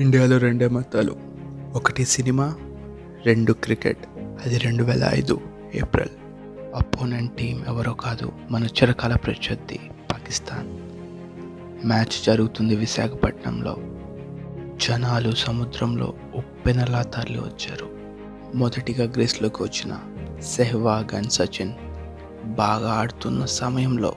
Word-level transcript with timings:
ఇండియాలో 0.00 0.38
రెండే 0.38 0.68
మతాలు. 0.68 1.16
ఒకటి 1.74 2.04
సినిమా 2.04 2.54
రెండు 3.26 3.52
క్రికెట్. 3.52 3.98
అది 4.18 4.58
రెండు 4.58 4.84
వేల 4.84 5.10
ఐదు 5.14 5.40
ఏప్రిల్. 5.74 6.08
అపోనెంట్ 6.74 7.36
టీం 7.36 7.64
ఎవరో 7.68 7.92
కాదు 7.92 8.32
మన 8.50 8.64
చిరకాల 8.64 9.14
ప్రత్యర్థి 9.14 9.80
పాకిస్తాన్. 10.12 10.68
మ్యాచ్ 11.86 12.24
జరుగుతుంది 12.26 12.76
విశాఖపట్నంలో. 12.76 13.76
జనాలు 14.88 15.30
సముద్రంలో 15.30 16.14
ఉప్పెనలా 16.34 17.02
తరలి 17.02 17.38
వచ్చారు. 17.38 17.88
మొదటిగా 18.54 19.04
గ్రేస్లోకి 19.04 19.62
వచ్చిన 19.62 19.98
సెహ్వాగ్ 20.42 21.14
అండ్ 21.14 21.30
సచిన్ 21.30 21.72
బాగా 22.44 22.92
ఆడుతున్న 22.92 23.44
సమయంలో 23.44 24.14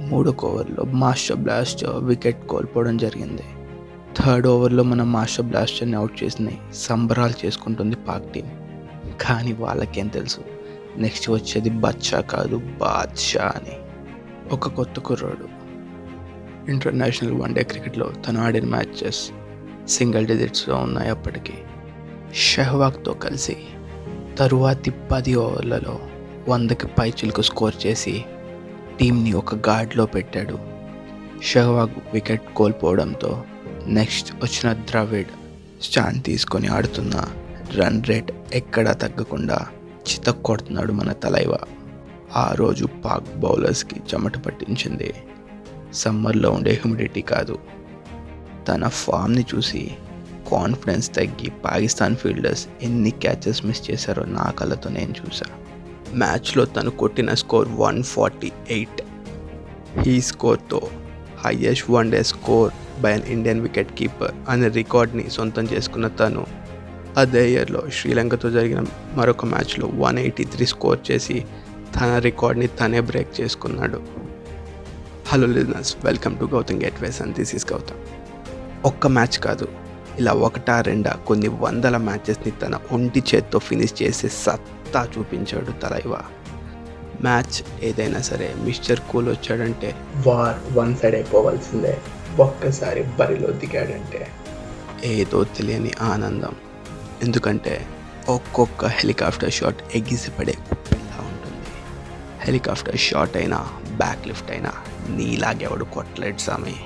మూడు 0.00 0.34
ఓవర్లో 0.44 0.84
మాస్టర్ 0.84 1.36
బ్లాస్ట్ 1.36 1.84
వికెట్ 1.84 2.46
కోల్పోవడం 2.46 2.96
జరిగింది. 2.96 3.42
థర్డ్ 4.16 4.46
ఓవర్లో 4.46 4.82
మన 4.82 5.02
మాస్టర్ 5.02 5.46
బ్లాస్టర్ని 5.46 5.96
అవుట్ 5.96 6.24
చేసినాయి 6.24 6.58
సంబరాలు 6.74 7.46
చేసుకుంటుంది 7.46 7.96
పాక్ 7.96 8.32
టీం. 8.32 8.50
కానీ 9.20 9.52
వాళ్ళకేం 9.52 10.08
తెలుసు? 10.08 10.40
నెక్స్ట్ 10.96 11.30
వచ్చేది 11.30 11.70
బచ్చా 11.70 12.20
కాదు 12.20 12.56
బాద్షా 12.56 13.52
అని. 13.56 13.76
ఒక 14.52 14.68
కొత్త 14.68 15.00
కుర్రాడు. 15.00 15.60
ఇంటర్నేషనల్ 16.70 17.32
వన్డే 17.32 17.62
క్రికెట్లో 17.62 18.12
తను 18.28 18.42
ఆడిన 18.42 18.64
మ్యాచెస్ 18.64 19.30
సింగిల్ 19.88 20.26
డిజిట్స్లో 20.26 20.76
ఉన్నాయి 20.76 21.10
అప్పటికి. 21.10 21.52
షెహ్వాగ్తో 22.34 23.12
కలిసి 23.12 23.56
తరువాతి 24.38 24.92
పది 25.10 25.34
ఓవర్లలో 25.34 25.98
వందకి 26.48 26.86
పైచిలకు 26.86 27.42
స్కోర్ 27.42 27.86
చేసి 27.86 28.24
టీంని 29.00 29.32
ఒక 29.32 29.68
గార్డ్లో 29.68 30.06
పెట్టాడు. 30.06 30.58
షెహ్వాగ్ 31.42 31.90
వికెట్ 32.14 32.54
కోల్పోవడంతో 32.56 33.44
నెక్స్ట్ 33.86 34.32
వచ్చిన 34.32 34.72
ద్రవిడ్ 34.72 35.28
స్టాండ్ 35.82 36.24
తీసుకొని 36.24 36.66
ఆడుతున్న 36.66 37.24
రన్ 37.74 38.04
రేట్ 38.04 38.32
ఎక్కడా 38.52 38.92
తగ్గకుండా 38.92 39.66
చిత 40.10 40.26
కొడుతున్నాడు 40.26 40.92
మన 40.92 41.12
తలైవ. 41.12 41.56
ఆ 42.36 42.52
రోజు 42.52 42.88
పాక్ 43.04 43.36
బౌలర్స్కి 43.36 44.00
చెమట 44.00 44.38
పట్టించింది. 44.38 45.14
సమ్మర్లో 45.92 46.50
ఉండే 46.50 46.72
హ్యూమిడిటీ 46.72 47.20
కాదు. 47.20 47.58
తన 48.68 48.88
ఫామ్ని 48.88 49.44
చూసి 49.54 49.90
కాన్ఫిడెన్స్ 50.50 51.14
తగ్గి 51.14 51.50
పాకిస్తాన్ 51.50 52.16
ఫీల్డర్స్ 52.16 52.66
ఎన్ని 52.82 53.10
క్యాచెస్ 53.10 53.64
మిస్ 53.64 53.90
చేశారో 53.90 54.24
నా 54.24 54.50
కళ్ళతో 54.50 54.90
నేను 54.90 55.10
చూసా 55.10 55.46
మ్యాచ్లో 56.14 56.64
తను 56.64 56.90
కొట్టిన 56.90 57.34
స్కోర్ 57.34 57.68
వన్ 57.68 58.02
ఫార్టీ 58.02 58.52
ఎయిట్. 58.70 59.02
ఈ 60.08 60.20
స్కోర్తో 60.20 60.80
highest 61.46 61.90
one 61.90 62.10
day 62.10 62.22
score 62.22 62.72
by 63.00 63.12
an 63.12 63.22
Indian 63.28 63.60
wicket 63.60 63.92
keeper 63.94 64.34
అనే 64.48 64.68
రికార్డ్ని 64.68 65.30
సొంతం 65.30 65.64
చేసుకున్న 65.64 66.08
తను 66.08 66.46
అదే 67.16 67.52
ఇయర్లో 67.52 67.82
శ్రీలంకతో 67.92 68.50
జరిగిన 68.50 68.84
మరొక 69.14 69.44
మ్యాచ్లో 69.44 69.86
వన్ 69.94 70.18
ఎయిటీ 70.18 70.44
త్రీ 70.44 70.66
స్కోర్ 70.66 70.98
చేసి 71.10 71.44
తన 71.96 72.18
రికార్డ్ని 72.18 72.66
తనే 72.66 73.00
బ్రేక్ 73.00 73.40
చేసుకున్నాడు. 73.40 74.00
Hello 75.28 75.46
listeners 75.46 75.96
welcome 76.04 76.38
to 76.38 76.44
Gautam 76.44 76.82
gateways 76.82 77.22
and 77.22 77.34
this 77.36 77.54
is 77.54 77.66
Gautam 77.72 78.00
ఒక్క 78.84 79.06
మ్యాచ్ 79.06 79.38
కాదు 79.38 79.68
ఇలా 80.18 80.32
ఒకటా 80.32 80.80
రెండా 80.80 81.10
కొన్ని 81.10 81.48
వందల 81.48 81.96
మ్యాచెస్ని 81.96 82.50
తన 82.50 82.78
ఒంటి 82.92 83.22
చేత్తో 83.34 83.58
ఫినిష్ 83.58 84.02
చేసే 84.02 84.28
సత్తా 84.28 85.08
చూపించాడు 85.18 85.72
తలైవా. 85.80 86.20
మ్యాచ్ 87.20 87.84
ఏదైనా 87.84 88.20
సరే 88.20 88.54
మిస్టర్ 88.58 89.00
కూల్ 89.00 89.28
వచ్చాడంటే 89.28 89.94
వార్ 90.26 90.78
వన్ 90.78 90.96
సైడ్ 90.96 91.14
అయిపోవాల్సిందే. 91.14 91.98
ఒక్కసారి 92.40 93.02
బరిలో 93.02 93.50
దిగాడంటే. 93.50 94.26
ఏదో 95.04 95.44
తెలియని 95.44 95.92
ఆనందం. 96.00 96.54
ఎందుకంటే 97.22 97.86
ఒక్కొక్క 98.28 98.84
హెలికాప్టర్ 98.84 99.52
షాట్ 99.52 99.82
ఎగిసిపడే 99.94 100.54
ఉప్పెల్లా 100.72 101.16
ఉంటుంది. 101.20 101.68
హెలికాప్టర్ 102.40 102.96
షాట్ 102.96 103.36
అయినా 103.36 103.68
బ్యాక్ 103.96 104.26
లిఫ్ట్ 104.26 104.50
అయినా 104.50 104.72
నీలాగెవడు 105.08 105.84
కొట్టలేడు 105.84 106.38
సామి. 106.38 106.76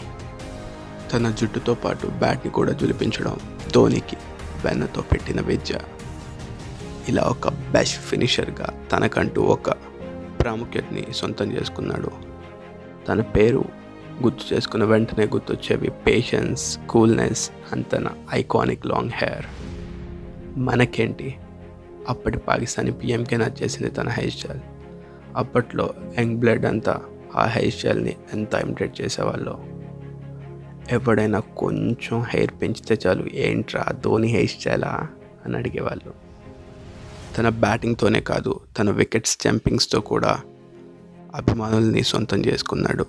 తన 1.13 1.31
జుట్టుతో 1.31 1.75
పాటు 1.75 2.07
బ్యాట్ని 2.07 2.53
కూడా 2.53 2.73
జులిపించడం 2.73 3.39
ధోనికి 3.75 4.17
వెన్నతో 4.65 5.03
పెట్టిన 5.03 5.41
విద్య. 5.41 5.79
ఇలా 7.09 7.23
ఒక 7.23 7.49
బెస్ట్ 7.49 8.01
ఫినిషర్గా 8.01 8.69
తనకంటూ 8.93 9.43
ఒక 9.43 9.94
ప్రాముఖ్యతని 10.45 11.05
సొంతం 11.13 11.53
చేసుకున్నాడు. 11.53 12.11
తన 13.09 13.21
పేరు 13.21 13.65
గుర్తు 14.23 14.55
చేసుకున్న 14.55 14.85
వెంటనే 14.85 15.27
గుర్తొచ్చేవి 15.27 15.91
పేషెన్స్ 15.91 16.79
కూల్నెస్ 16.79 17.51
అండ్ 17.73 17.87
తన 17.93 18.07
ఐకానిక్ 18.33 18.87
లాంగ్ 18.87 19.11
హెయిర్ 19.15 19.47
మనకేంటి? 20.59 21.35
అప్పటి 22.09 22.39
పాకిస్తానీ 22.39 22.91
పిఎంకే 22.91 23.37
నచ్చేసింది 23.37 23.91
తన 23.91 24.09
హెయిర్ 24.09 24.33
స్టైల్ 24.33 24.61
అప్పట్లో 25.37 25.91
యంగ్ 26.19 26.37
బ్లడ్ 26.37 26.67
అంతా 26.67 27.01
ఆ 27.37 27.45
హెయిర్ 27.47 27.75
స్టైల్ని 27.75 28.17
ఎంత 28.33 28.55
ఇమిటేట్ 28.55 29.01
చేసేవాళ్ళు? 29.01 29.59
ఎవడైనా 30.91 31.41
కొంచెం 31.41 32.23
హెయిర్ 32.23 32.51
పెంచితే 32.63 32.99
చాలు 33.07 33.25
ఏంట్రా 33.35 33.85
ధోని 34.05 34.29
హెయిర్ 34.29 34.51
స్టైలా 34.51 35.09
అని 35.45 35.57
అడిగేవాళ్ళు. 35.57 36.13
తన 37.39 37.49
బ్యాటింగ్తోనే 37.49 38.21
కాదు 38.21 38.61
తన 38.79 38.91
వికెట్ 38.91 39.27
స్టంపింగ్స్తో 39.27 40.01
కూడా 40.01 40.41
అభిమానుల్ని 41.35 42.03
సొంతం 42.03 42.41
చేసుకున్నాడు. 42.41 43.07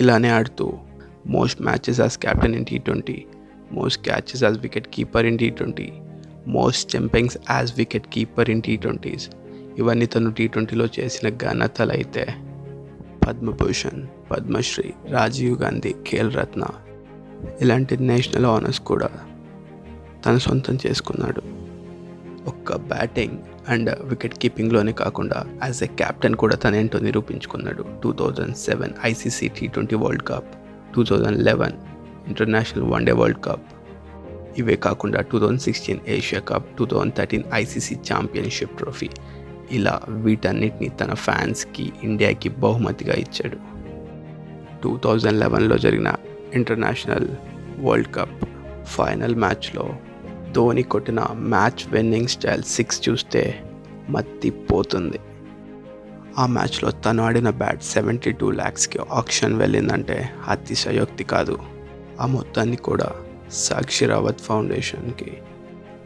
ఇలానే 0.00 0.28
ఆడుతూ 0.28 0.78
most 1.26 1.62
matches 1.62 2.00
as 2.00 2.18
captain 2.18 2.54
in 2.54 2.64
T 2.64 2.78
twenty 2.78 3.24
most 3.72 4.04
catches 4.04 4.44
as 4.44 4.58
wicket 4.58 4.88
keeper 4.94 5.26
in 5.26 5.38
T 5.38 5.50
twenty 5.50 5.92
most 6.48 6.88
stumpings 6.88 7.38
as 7.50 7.72
wicket 7.76 8.06
keeper 8.06 8.50
in 8.50 8.62
T 8.62 8.76
twenties. 8.76 9.30
ఇవన్నీ 9.78 10.06
తను 10.06 10.30
టీ 10.30 10.48
ట్వంటీలో 10.48 10.88
చేసిన 11.00 11.28
ఘనతలు 11.28 11.92
అయితే 11.92 12.26
పద్మభూషణ్ 13.26 14.06
పద్మశ్రీ 14.30 14.92
రాజీవ్ 15.10 15.58
గాంధీ 15.58 15.94
ఖేల్ 16.06 16.34
రత్న 16.34 16.64
ఇలాంటి 17.60 17.96
నేషనల్ 17.96 18.46
ఆనర్స్ 18.46 18.80
కూడా 18.80 19.10
తను 20.26 20.38
సొంతం 20.38 20.78
చేసుకున్నాడు. 20.86 21.65
ఒక్క 22.46 22.76
బ్యాటింగ్ 22.76 23.38
అండ్ 23.68 23.90
వికెట్ 24.02 24.34
కీపింగ్లోనే 24.34 24.92
కాకుండా 24.92 25.46
యాజ్ 25.64 25.82
ఎ 25.82 25.86
కెప్టెన్ 25.86 26.34
కూడా 26.34 26.56
తనేంటో 26.56 26.98
నిరూపించుకున్నాడు. 26.98 27.84
Two 28.02 28.12
thousand 28.12 28.56
seven 28.56 28.92
ICC 29.04 29.48
T 29.48 29.66
twenty 29.66 29.96
world 29.96 30.22
cup 30.22 30.50
two 30.94 31.04
thousand 31.04 31.44
eleven 31.44 31.72
international 32.26 32.84
one day 32.84 33.12
world 33.12 33.44
cup 33.44 33.66
ఇవే 34.58 34.76
కాకుండా 34.76 35.20
two 35.20 35.38
thousand 35.40 35.60
sixteen 35.60 36.00
Asia 36.08 36.40
cup 36.40 36.78
two 36.78 36.86
thousand 36.86 37.14
thirteen 37.14 37.42
ICC 37.54 37.94
championship 37.94 38.76
trophy 38.78 39.08
ఇలా 39.70 40.00
వీటన్నిటిని 40.08 40.88
తన 40.88 41.14
ఫ్యాన్స్కి 41.14 41.92
ఇండియాకి 42.02 42.48
బహుమతిగా 42.48 43.14
ఇచ్చాడు. 43.14 43.58
టూ 44.82 44.98
థౌజండ్ 45.04 45.40
లెవెన్లో 45.40 45.78
జరిగిన 45.78 46.14
ఇంటర్నేషనల్ 46.54 47.28
వరల్డ్ 47.78 48.14
కప్ 48.14 48.36
ఫైనల్ 48.84 49.34
మ్యాచ్లో 49.34 49.84
ధోని 50.56 50.82
కొట్టిన 50.82 51.26
మ్యాచ్ 51.32 51.92
విన్నింగ్ 51.92 52.28
స్టైల్ 52.28 52.62
సిక్స్ 52.62 53.08
చూస్తే 53.08 53.62
మత్తిపోతుంది. 54.08 55.18
ఆ 56.38 56.46
మ్యాచ్లో 56.46 56.90
తను 56.90 57.24
ఆడిన 57.24 57.50
బ్యాట్ 57.50 57.82
సెవెంటీ 57.82 58.32
టూ 58.32 58.50
ల్యాక్స్కి 58.50 58.98
ఆప్షన్ 59.12 59.54
వెళ్ళిందంటే 59.54 60.30
అతిశయోక్తి 60.48 61.24
కాదు. 61.24 61.58
ఆ 62.20 62.26
మొత్తాన్ని 62.26 62.76
కూడా 62.76 63.12
సాక్షి 63.52 64.06
రావత్ 64.06 64.40
ఫౌండేషన్కి 64.40 65.32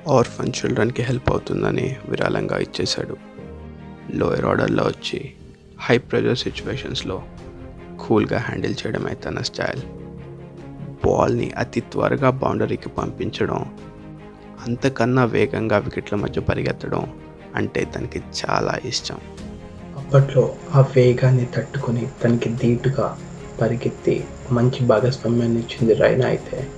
ఆర్ఫన్ 0.08 0.53
చిల్డ్రన్కి 0.58 1.03
హెల్ప్ 1.03 1.31
అవుతుందని 1.31 1.96
విరాళంగా 2.08 2.58
ఇచ్చేశాడు. 2.58 3.17
లోయర్ 4.14 4.44
ఆర్డర్లో 4.44 4.85
వచ్చి 4.85 5.32
హై 5.81 5.99
ప్రెజర్ 5.99 6.38
సిచ్యువేషన్స్లో 6.38 7.23
కూల్గా 8.00 8.38
హ్యాండిల్ 8.38 8.75
చేయడమే 8.87 9.14
తన 9.14 9.38
స్టైల్. 9.38 9.82
బాల్ని 11.06 11.50
అతి 11.50 11.81
త్వరగా 11.81 12.31
బౌండరీకి 12.31 12.88
పంపించడం 12.88 13.79
అంతకన్నా 14.66 15.24
వేగంగా 15.24 15.78
వికెట్ల 15.78 16.16
మధ్య 16.16 16.40
పరిగెత్తడం 16.40 17.12
అంటే 17.54 17.84
తనకి 17.84 18.18
చాలా 18.40 18.78
ఇష్టం. 18.84 19.18
అప్పట్లో 19.96 20.54
ఆ 20.74 20.80
వేగాన్ని 20.80 21.46
తట్టుకొని 21.56 22.08
తనకి 22.24 22.48
ధీటుగా 22.48 23.18
పరిగెత్తి 23.62 24.24
మంచి 24.52 24.86
భాగస్వామ్యాన్ని 24.86 25.60
ఇచ్చింది 25.60 25.94
రైనా 25.94 26.26
అయితే. 26.26 26.68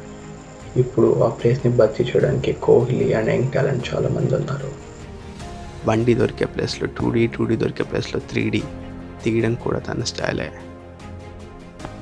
ఇప్పుడు 0.76 1.22
ఆ 1.22 1.28
ప్లేస్ని 1.28 1.76
భర్తీ 1.76 2.04
చేయడానికి 2.04 2.52
కోహ్లీ 2.52 3.12
అండ్ 3.12 3.30
యంగ్ 3.30 3.52
టాలెంట్ 3.52 3.94
చాలామంది 3.94 4.34
ఉన్నారు. 4.34 4.70
వన్ 5.88 6.04
డీ 6.04 6.14
దొరికే 6.14 6.44
ప్లేస్లో 6.44 6.86
టూ 6.86 7.10
డీ 7.10 7.26
టూ 7.26 7.44
డీ 7.44 7.56
దొరికే 7.56 7.82
ప్లేస్లో 7.82 8.20
త్రీ 8.20 8.50
డీ 8.50 8.62
తీయడం 9.24 9.54
కూడా 9.54 9.78
తన 9.78 10.02
స్టైలే. 10.02 10.50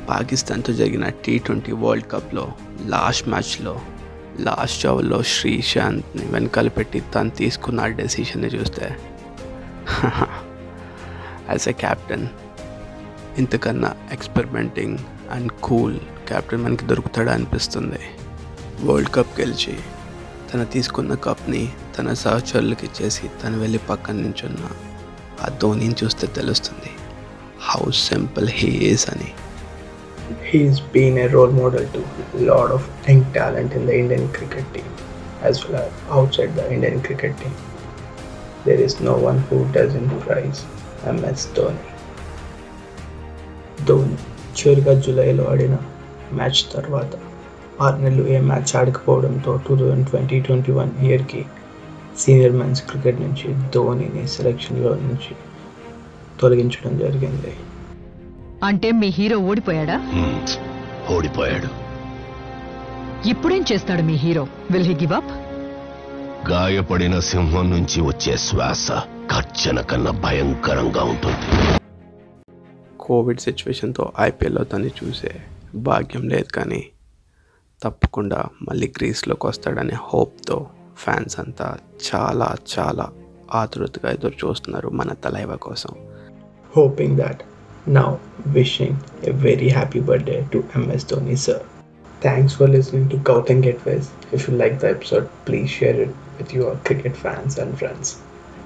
పాకిస్తాన్తో 0.09 0.73
జరిగిన 0.73 1.09
టీ 1.09 1.39
ట్వంటీ 1.39 1.73
వరల్డ్ 1.73 2.07
కప్లో 2.11 2.49
లాస్ట్ 2.87 3.29
మ్యాచ్లో 3.29 3.81
లాస్ట్ 4.39 4.87
ఓవర్లో 4.87 5.23
శ్రీశాంత్ని 5.23 6.27
వెనకాల 6.31 6.69
పెట్టి 6.69 7.01
తను 7.01 7.31
తీసుకున్న 7.31 7.87
డెసిషన్ని 7.87 8.49
చూస్తే 8.49 8.87
యాజ్ 11.51 11.69
ఎ 11.69 11.73
క్యాప్టెన్ 11.73 12.27
ఇంతకన్నా 13.39 13.95
ఎక్స్పెరిమెంటింగ్ 14.13 14.99
అండ్ 15.31 15.53
కూల్ 15.61 15.99
క్యాప్టెన్ 16.29 16.63
మనకి 16.63 16.85
దొరుకుతాడా 16.87 17.33
అనిపిస్తుంది. 17.33 17.99
వరల్డ్ 18.85 19.11
కప్ 19.11 19.41
గెలిచి 19.41 19.75
తన 20.53 20.65
తీసుకున్న 20.65 21.15
కప్ని 21.15 21.69
తన 21.99 22.13
సహచరులకు 22.13 22.85
ఇచ్చేసి 22.85 23.31
తను 23.43 23.59
వెళ్ళి 23.59 23.79
పక్కన 23.79 24.17
నించున్న 24.17 24.65
ఆ 25.45 25.49
ధోనిని 25.49 25.95
చూస్తే 26.05 26.27
తెలుస్తుంది. 26.27 26.91
హౌ 27.61 27.91
సింపుల్ 27.91 28.49
హీ 28.49 28.69
ఈస్ 28.69 29.11
అని. 29.11 29.33
He's 30.43 30.81
been 30.93 31.19
a 31.19 31.29
role 31.29 31.53
model 31.53 31.87
to 31.89 32.01
a 32.35 32.41
lot 32.43 32.71
of 32.71 32.83
young 33.07 33.23
talent 33.33 33.73
in 33.73 33.87
the 33.87 33.97
Indian 33.99 34.27
cricket 34.33 34.67
team 34.75 34.89
as 35.43 35.65
well 35.65 35.83
as 35.83 35.93
outside 36.11 36.55
the 36.55 36.67
Indian 36.73 37.01
cricket 37.03 37.37
team. 37.39 37.55
There 38.65 38.81
is 38.81 39.01
no 39.01 39.17
one 39.21 39.39
who 39.41 39.59
doesn't 39.73 40.11
prize 40.21 40.61
MS 41.15 41.43
Dhoni. 41.57 41.87
Dhoni 43.87 44.17
చివరిగా 44.57 44.93
జూలైలో 45.05 45.45
ఆడిన 45.45 45.75
match 46.33 46.61
తర్వాత 46.73 47.13
ఆరు 47.81 47.97
నెలలు 47.97 48.25
ఏ 48.29 48.39
match 48.41 48.73
ఆడకపోవడంతో 48.77 49.53
two 49.67 49.75
thousand 49.77 50.07
twenty 50.11 50.39
twenty 50.41 50.73
one 50.73 50.93
ఇయర్కి 51.07 51.43
senior 52.19 52.57
men's 52.61 52.83
cricket 52.91 53.21
నుంచి 53.21 53.49
ధోనిని 53.75 54.25
సెలక్షన్లో 54.37 54.93
నుంచి 55.07 55.33
తొలగించడం 56.41 56.93
జరిగింది 56.99 57.53
అంటే 58.63 58.93
మీ 58.93 59.09
హీరో 59.09 59.39
ఓడిపోయాడా. 59.39 59.97
ఓడిపోయాడు. 61.15 61.69
ఇప్పుడేం 63.29 63.65
చేస్తాడు 63.73 64.03
మీ 64.03 64.15
hero? 64.15 64.47
Will 64.71 64.85
he 64.85 64.95
give 64.95 65.13
up 65.13 65.31
గాయపడిన 66.51 67.21
సింహం 67.21 67.71
నుంచి 67.71 68.01
వచ్చే 68.01 68.37
శ్వాస 68.37 68.93
కర్చన 69.31 69.81
కన్నా 69.81 70.11
భయంకరంగా 70.11 71.03
ఉంటుంది. 71.03 71.79
కోవిడ్ 73.01 73.41
సిచ్యువేషన్తో 73.41 74.13
ఐపీఎల్లో 74.21 74.65
తను 74.65 74.87
చూసే 74.87 75.31
భాగ్యం 75.75 76.29
లేదు 76.29 76.53
కానీ 76.53 76.87
తప్పకుండా 77.83 78.45
మళ్ళీ 78.63 78.87
క్రీస్లోకి 78.87 79.47
వస్తాడనే 79.47 79.95
హోప్తో 79.95 80.67
ఫ్యాన్స్ 80.97 81.41
అంతా 81.41 81.77
చాలా 82.15 82.57
చాలా 82.79 83.09
ఆతృతగా 83.53 84.13
ఎదురు 84.13 84.47
చూస్తున్నారు 84.47 84.89
మన 84.89 85.13
తలైవ 85.13 85.57
కోసం. 85.57 85.95
Hoping 86.79 87.19
that 87.19 87.50
now 87.87 88.21
wishing 88.53 88.97
a 89.23 89.33
very 89.33 89.69
happy 89.69 90.01
birthday 90.01 90.47
to 90.51 90.63
MS 90.75 91.05
Dhoni 91.05 91.37
sir. 91.37 91.65
Thanks 92.21 92.55
for 92.55 92.69
listening 92.69 93.09
to 93.09 93.17
Gautam 93.17 93.63
Gateways. 93.63 94.11
If 94.33 94.49
you 94.49 94.55
like 94.55 94.79
the 94.79 94.91
episode, 94.91 95.29
please 95.47 95.71
share 95.71 95.99
it 95.99 96.15
with 96.39 96.53
your 96.53 96.77
cricket 96.85 97.17
fans 97.17 97.59
and 97.59 97.79
friends. 97.79 98.21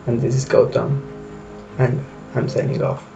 And 0.06 0.20
this 0.20 0.34
is 0.34 0.44
Gautam, 0.44 1.00
and 1.78 2.04
I'm 2.34 2.48
signing 2.48 2.82
off. 2.82 3.13